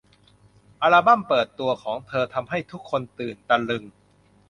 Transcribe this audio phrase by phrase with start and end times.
[0.81, 3.83] อัลบัมเปิดตัวของเธอทำให้ทุกคนตื่นตะลึง